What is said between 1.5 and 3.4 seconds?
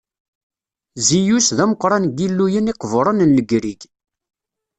d ameqqran n yilluyen iqburen n